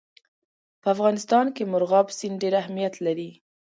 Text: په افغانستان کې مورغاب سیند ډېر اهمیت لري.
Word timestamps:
په 0.81 0.87
افغانستان 0.95 1.45
کې 1.55 1.69
مورغاب 1.71 2.07
سیند 2.17 2.37
ډېر 2.43 2.53
اهمیت 2.61 2.93
لري. 3.05 3.29